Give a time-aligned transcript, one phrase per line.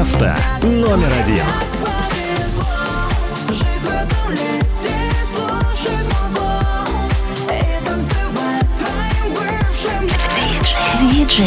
[0.00, 1.44] Место номер один.
[10.98, 11.46] Диджей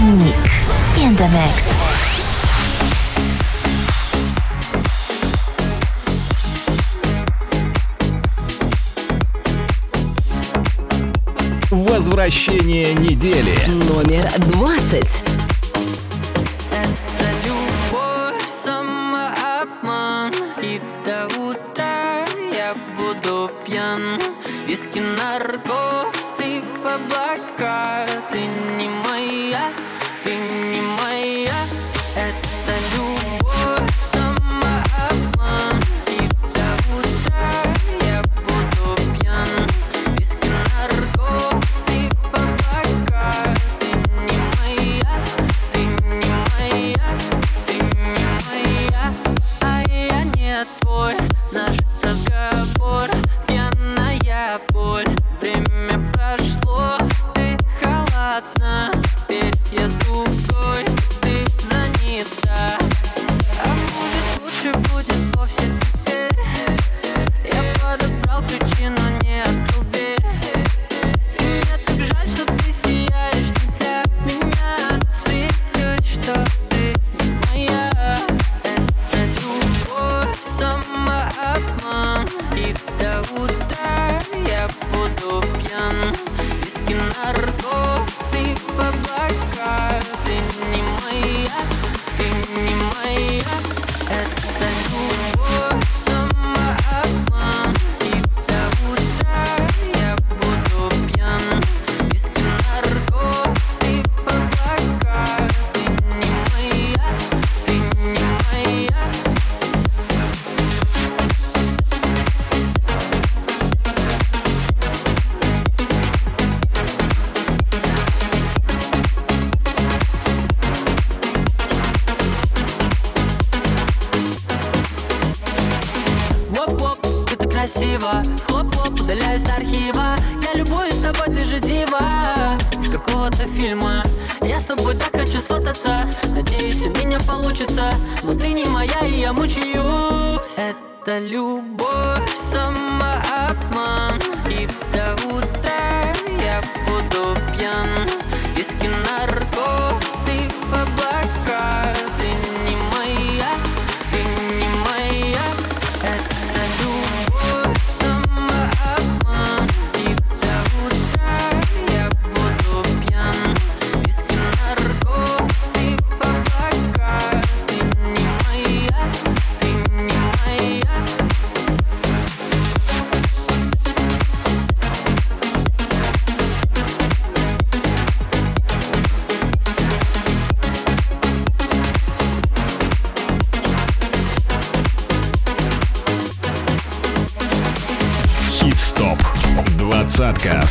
[0.00, 0.34] Ник
[0.96, 1.74] in the mix.
[11.70, 13.54] Возвращение недели.
[13.66, 15.43] Номер двадцать.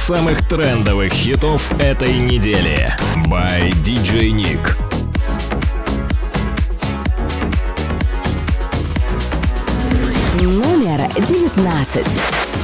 [0.03, 2.94] самых трендовых хитов этой недели.
[3.28, 4.75] By DJ Nick.
[10.41, 12.62] Номер девятнадцать.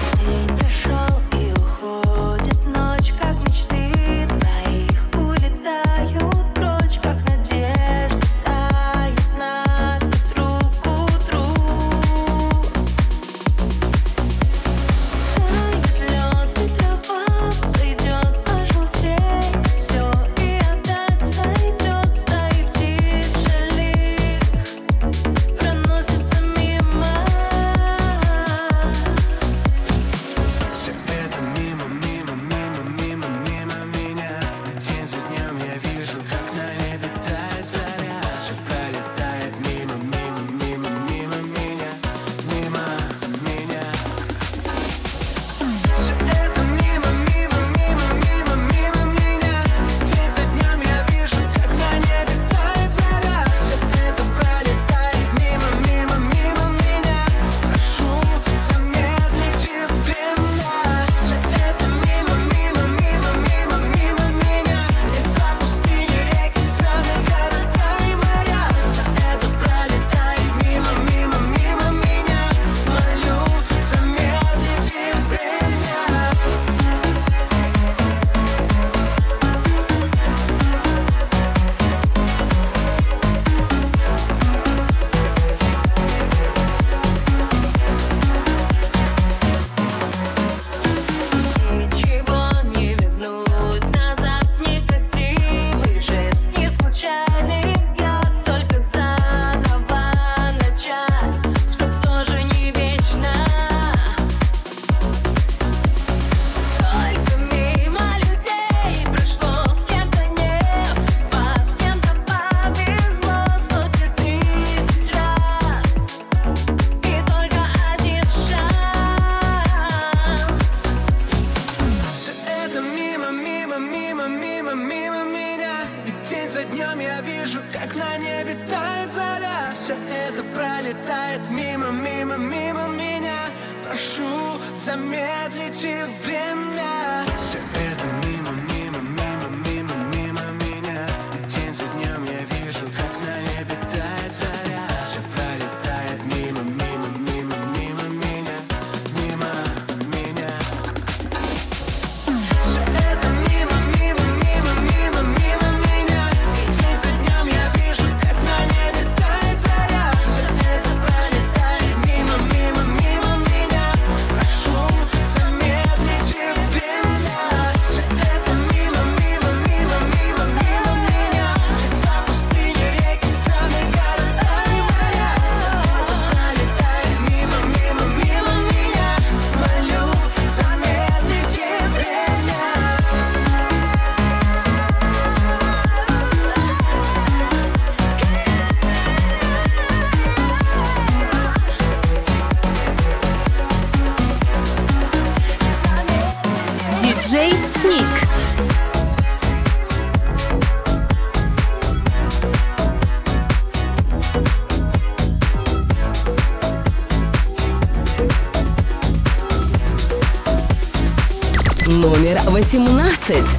[212.71, 213.58] 17.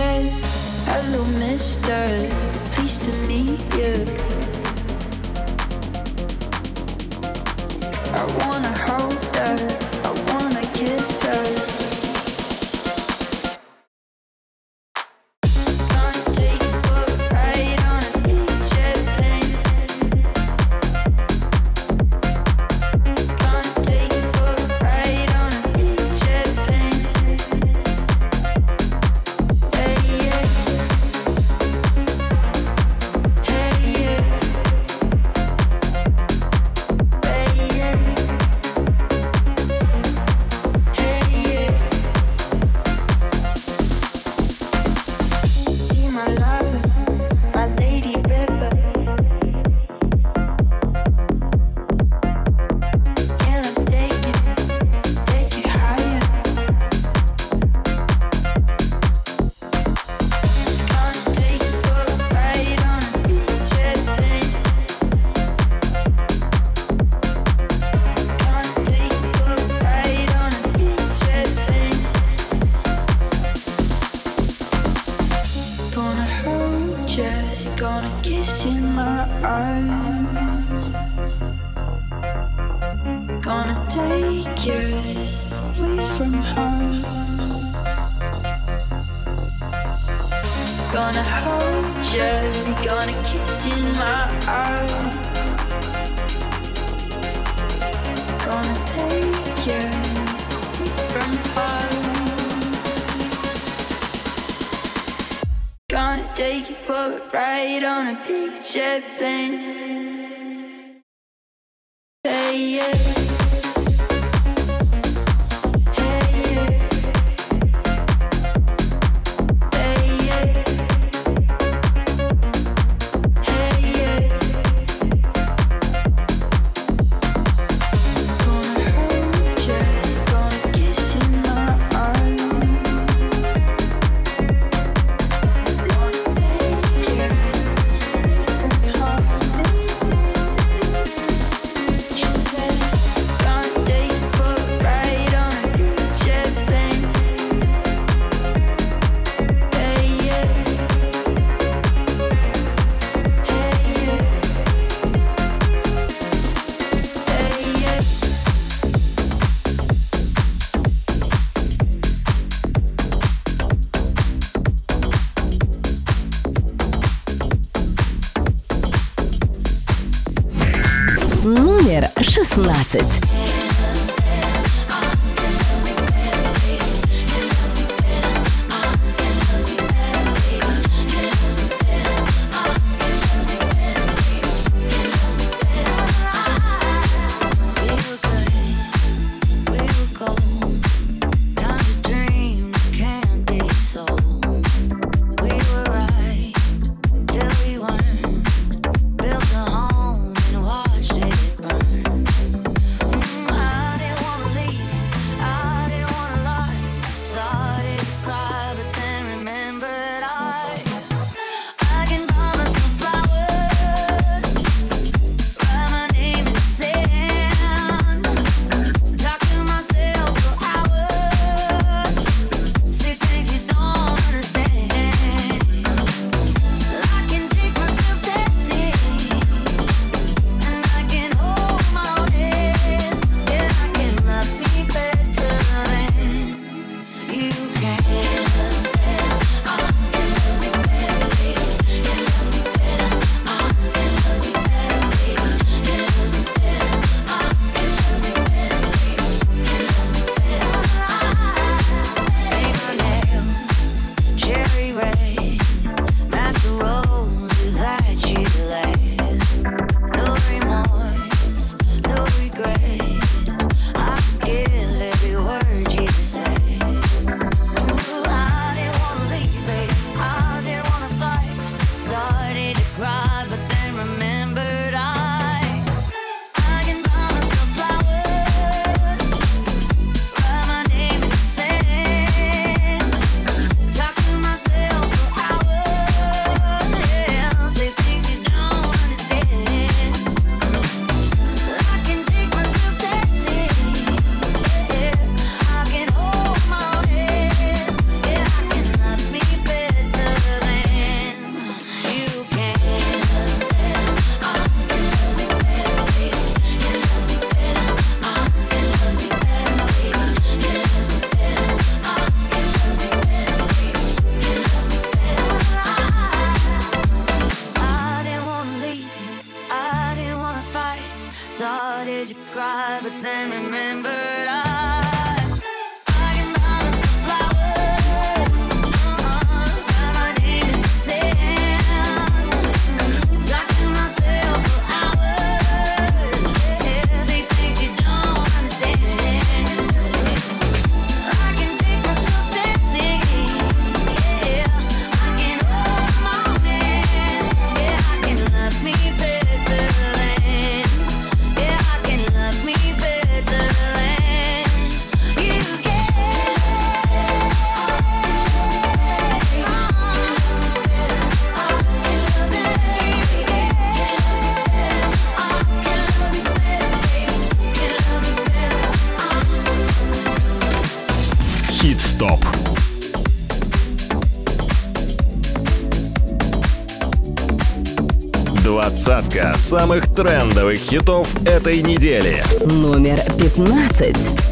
[379.71, 382.43] самых трендовых хитов этой недели.
[382.73, 384.50] Номер 15.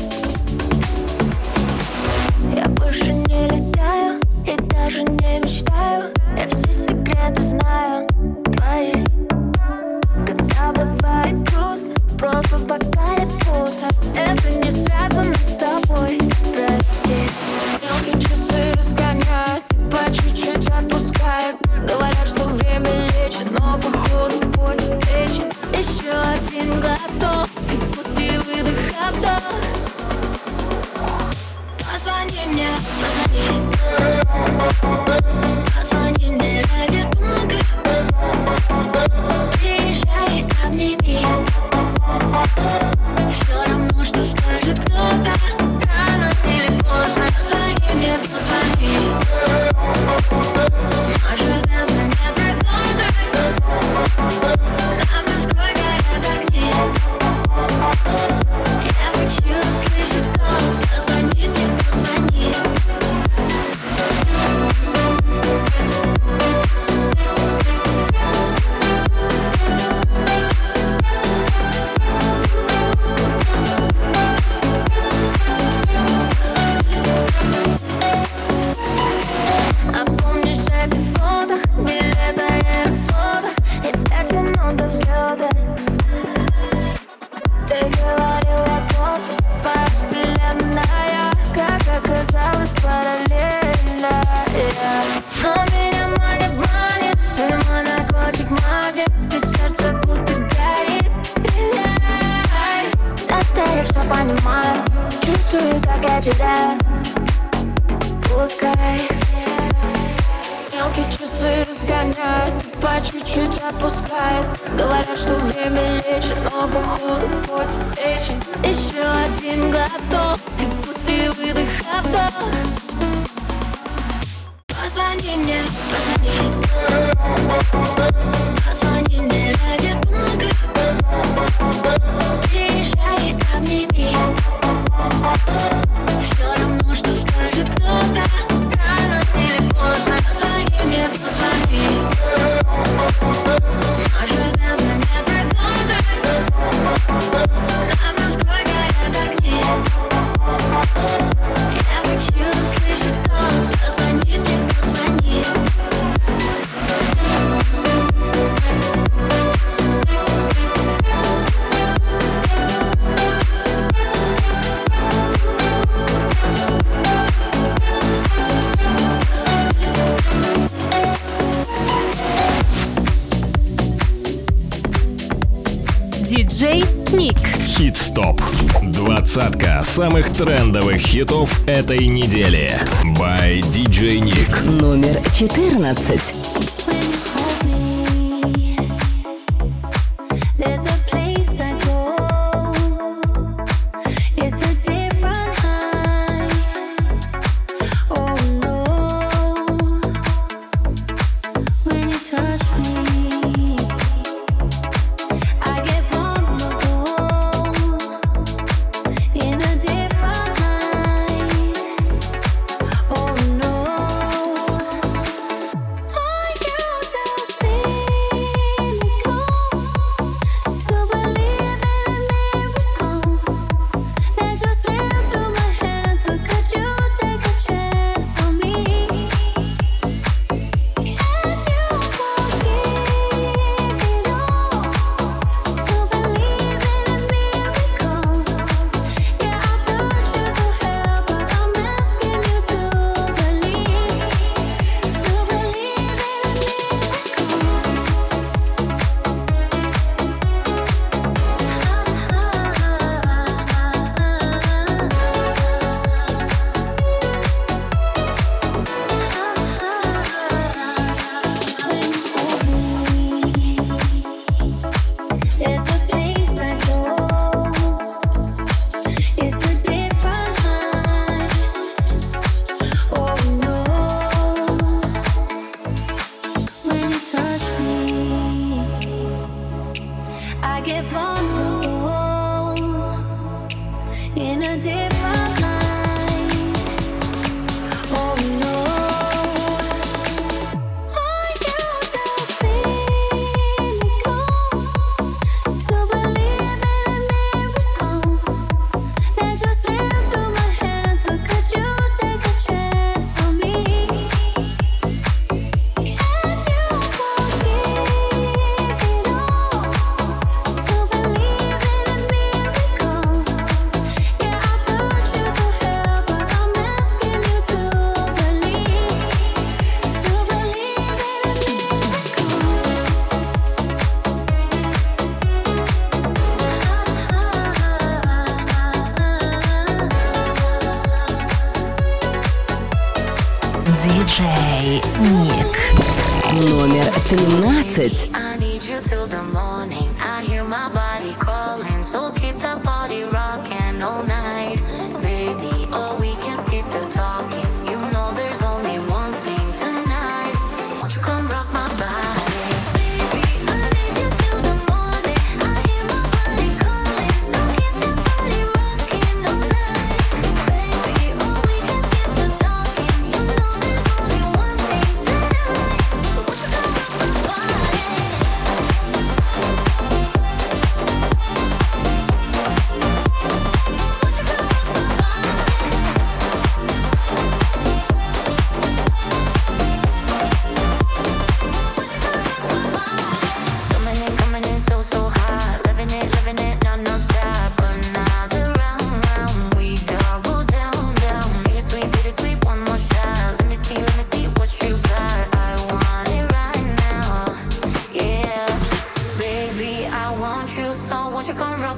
[176.29, 177.39] Диджей Ник.
[177.65, 178.39] Хит-стоп.
[178.83, 182.71] Двадцатка самых трендовых хитов этой недели.
[183.17, 184.63] By DJ Ник.
[184.79, 186.38] Номер четырнадцать.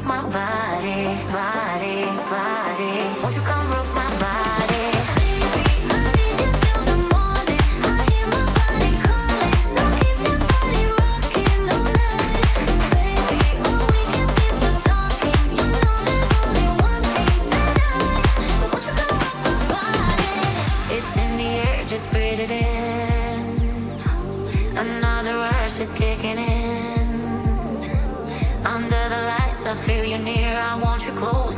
[0.06, 1.51] my body.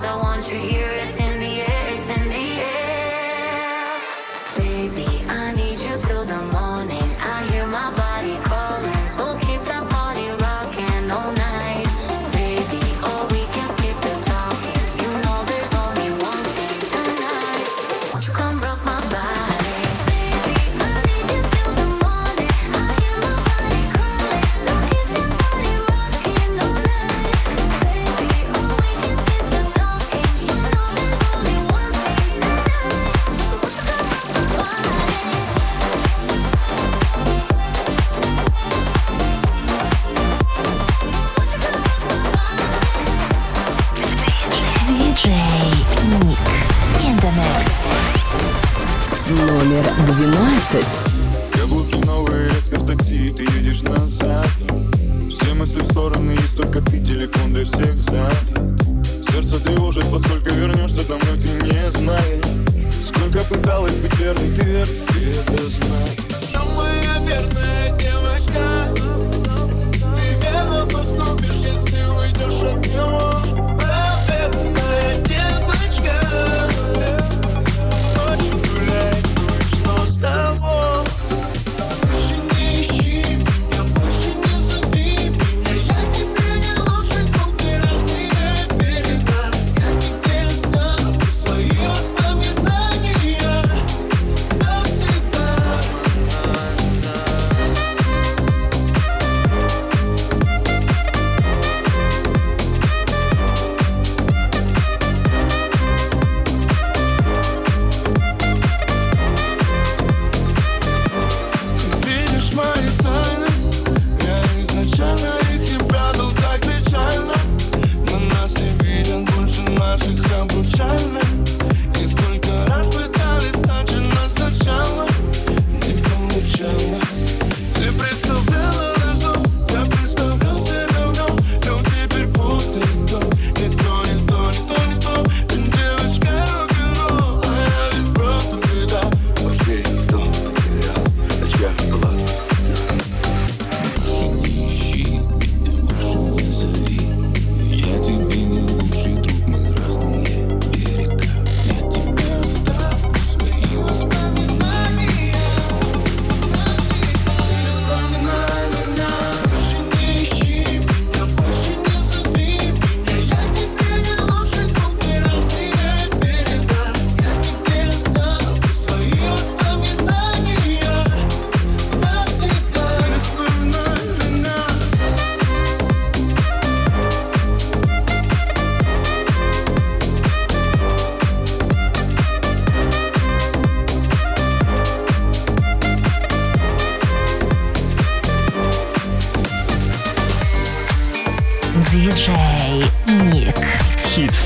[0.05, 0.89] I want you here.
[0.89, 1.33] It's in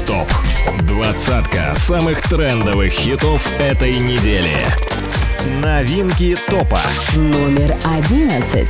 [0.07, 0.31] ТОП.
[0.83, 4.55] Двадцатка самых трендовых хитов этой недели.
[5.61, 6.81] Новинки ТОПа.
[7.13, 8.69] Номер одиннадцать.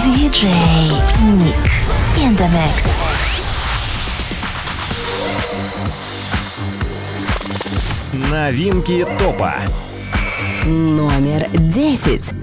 [0.00, 0.48] DJ
[1.36, 1.64] Nick
[2.16, 2.48] in the.
[8.30, 9.56] Новинки топа.
[10.64, 12.39] Номер десять.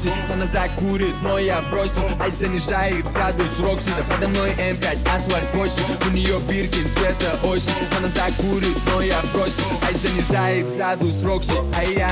[0.00, 2.02] Осень Она закурит, но я бросил.
[2.20, 5.72] Ай занижает градус Рокси Да подо мной М5, асфальт 8
[6.06, 7.70] У нее Биркин, цвета осень.
[7.98, 9.64] Она закурит, но я бросил.
[9.86, 12.10] Ай занижает градус Рокси А я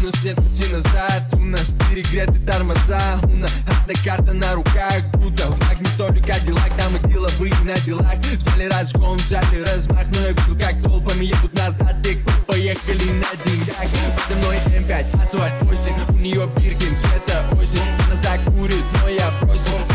[0.00, 1.28] у нас нет пути назад.
[1.34, 5.00] У нас перегреты тормоза У нас одна карта на руках.
[5.12, 8.16] Круто, в магнитоле Кадиллак Там и деловые на делах.
[8.18, 12.04] Взяли разгон, взяли размах Но я видел, как толпами едут назад.
[12.04, 12.32] И кто
[12.62, 13.76] поехали на деньгах
[14.28, 17.80] Подо мной М5, асфальт 8 У нее Биркин, цвета осень.
[18.06, 19.91] Она закурит, но я бросил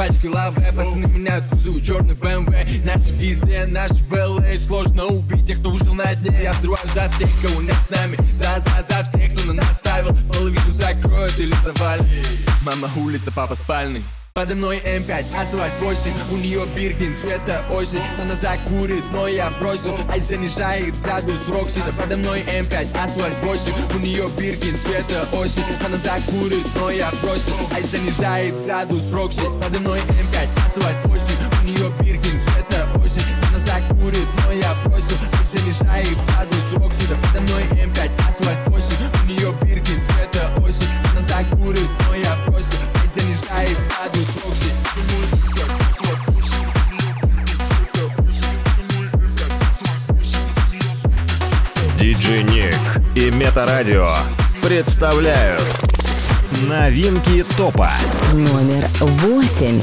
[0.00, 5.46] На пачке лаве Пацаны меняют кузовы черный BMW Наши везде, наши в LA Сложно убить
[5.46, 6.42] тех, кто ушел на дне.
[6.42, 8.16] Я взрываю за всех, кого нет с нами.
[8.34, 10.16] За, за, за всех, кто на нас ставил.
[10.32, 12.06] Половину закроют или завалит
[12.64, 14.02] Мама улица, папа спальный
[14.32, 18.02] Подо мной М5, асфальт 8 У нее Биркин, цвета осень.
[18.22, 21.82] Она закурит, но я бросил Ай занижает градус Рокси.
[21.84, 25.64] Да подо мной М5, асфальт 8 У нее Биркин, цвета осень.
[25.84, 29.42] Она закурит, но я бросил Ай занижает градус Рокси.
[29.60, 31.24] Подо мной М5, асфальт 8
[31.62, 33.26] У нее Биркин, цвета осень.
[33.48, 37.06] Она закурит, но я бросил Ай занижает градус Рокси.
[37.08, 39.09] Да подо мной М5, асфальт 8
[52.30, 52.76] Диджей Ник
[53.16, 54.08] и Метарадио
[54.62, 55.64] представляют
[56.68, 57.90] новинки топа.
[58.32, 59.82] Номер восемь.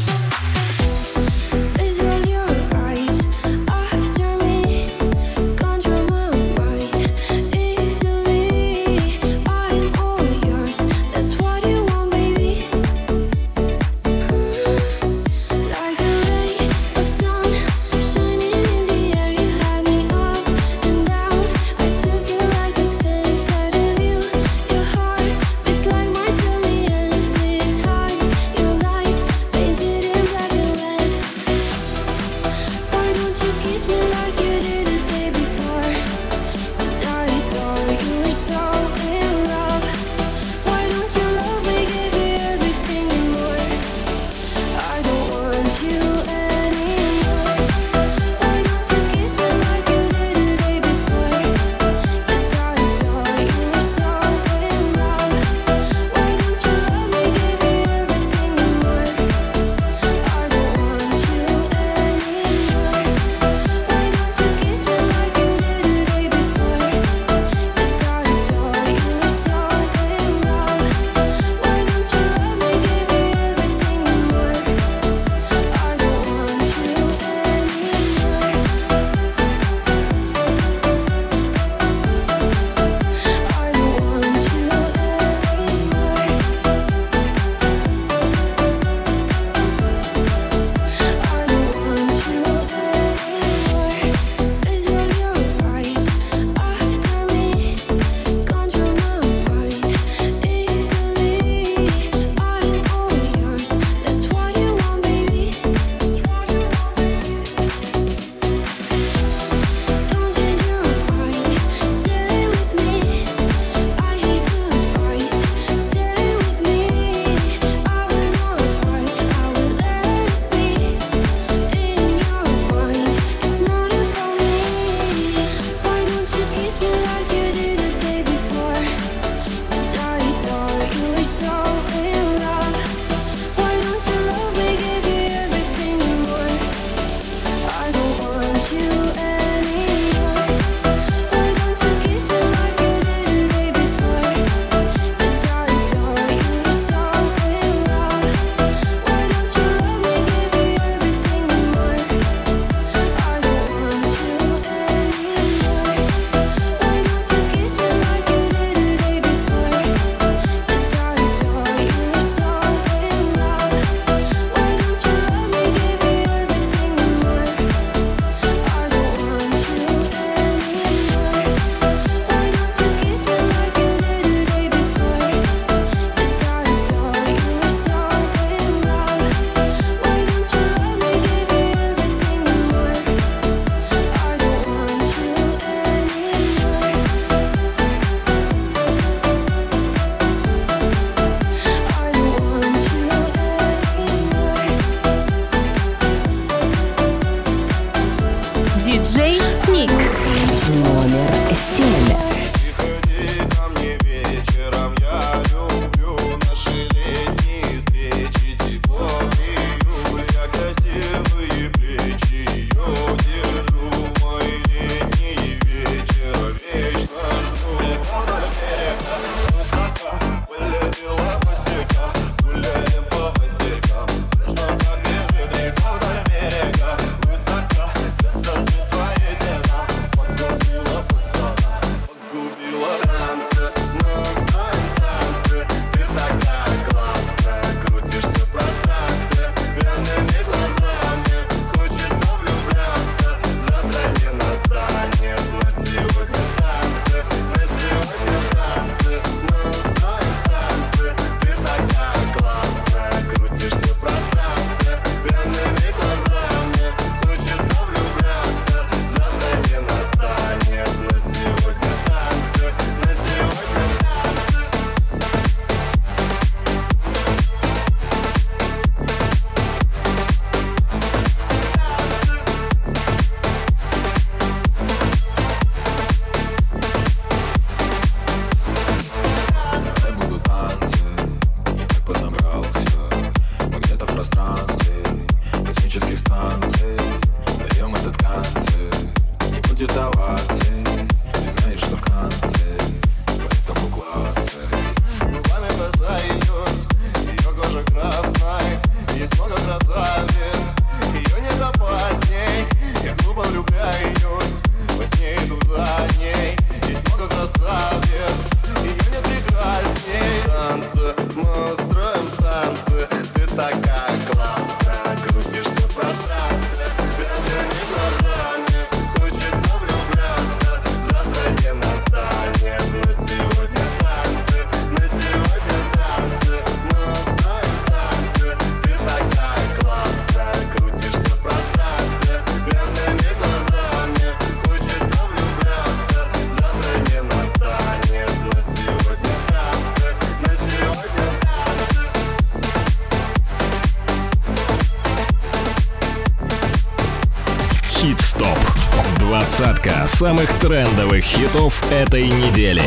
[350.18, 352.82] самых трендовых хитов этой недели.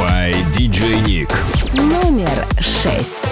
[0.00, 1.32] By DJ Nick.
[1.80, 3.23] Номер шесть.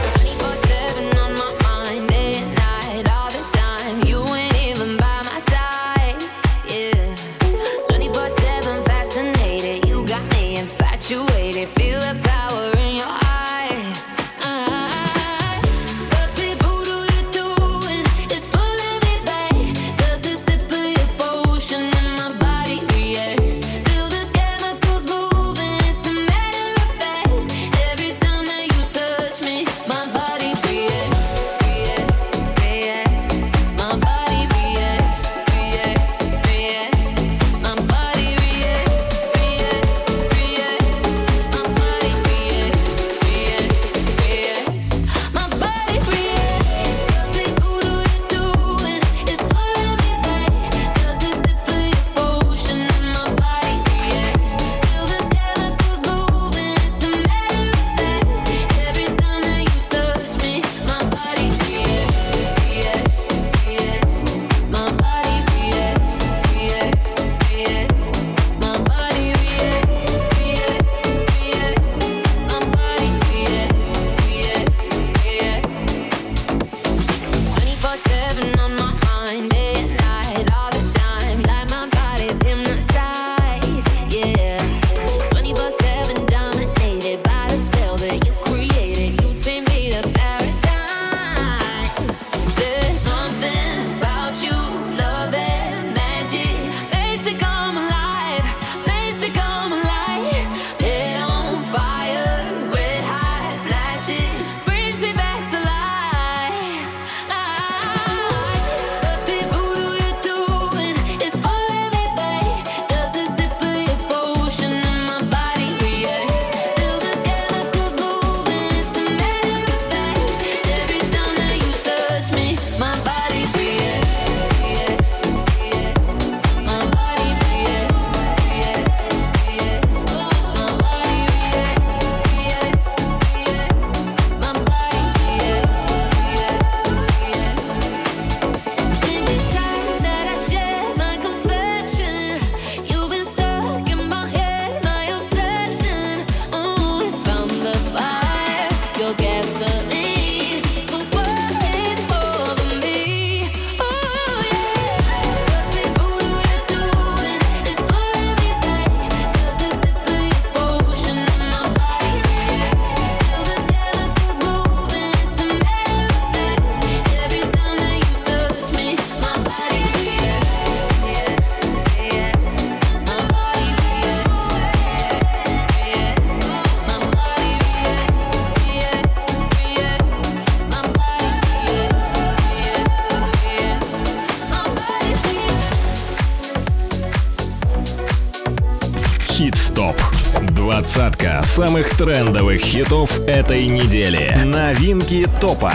[191.53, 194.35] самых трендовых хитов этой недели.
[194.43, 195.75] Новинки топа.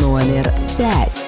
[0.00, 1.21] Номер пять.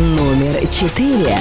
[0.00, 1.36] номер четыре.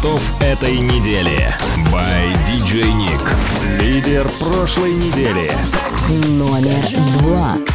[0.00, 1.54] хитов этой недели.
[1.92, 3.80] By DJ Nick.
[3.80, 5.50] Лидер прошлой недели.
[6.28, 6.86] Номер
[7.18, 7.69] два.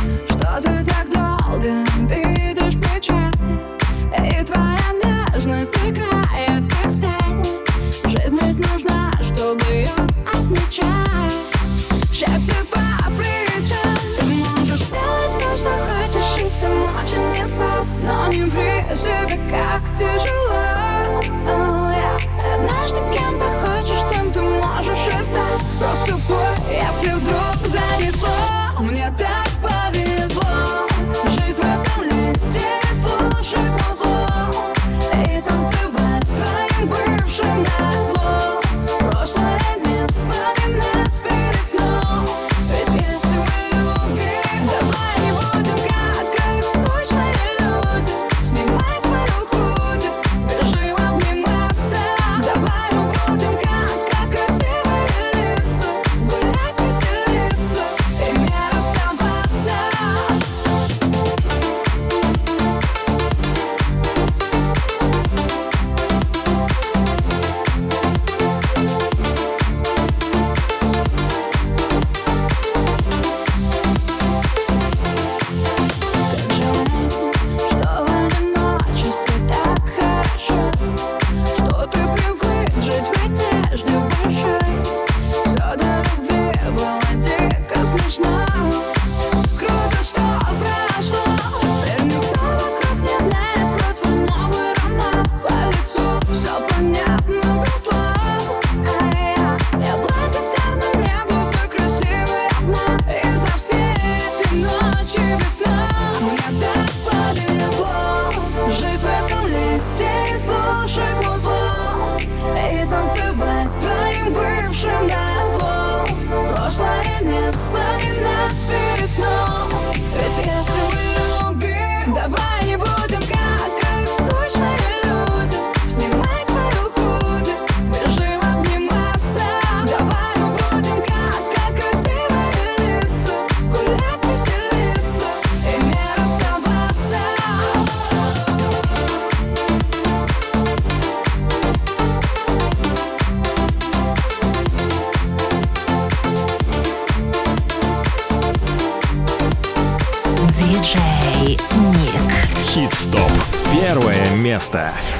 [154.75, 155.14] Costa.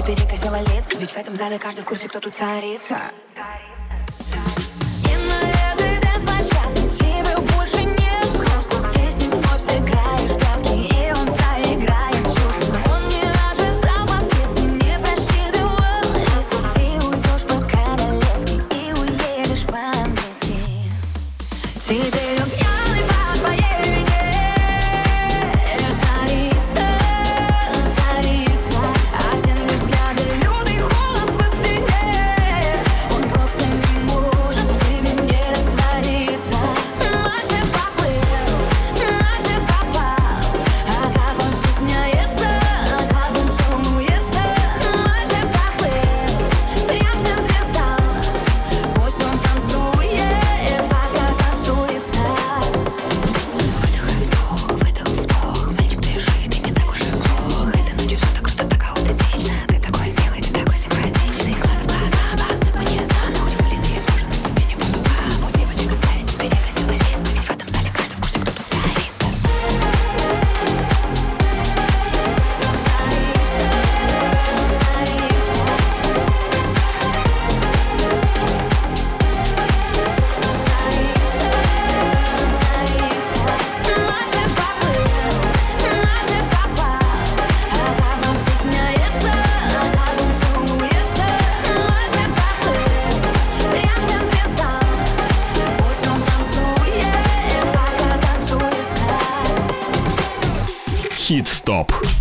[0.00, 2.96] Теперь я косила лица Ведь в этом зале каждый в курсе, кто тут царица.